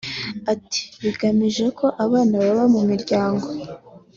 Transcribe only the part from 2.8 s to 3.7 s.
miryango